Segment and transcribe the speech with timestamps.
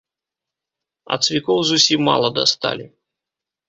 [1.05, 2.85] А цвікоў зусім мала дасталі.